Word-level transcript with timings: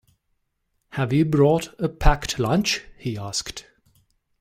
Have 0.93 1.13
you 1.13 1.25
brought 1.25 1.79
a 1.79 1.87
packed 1.87 2.39
lunch? 2.39 2.81
he 2.97 3.19
asked 3.19 3.67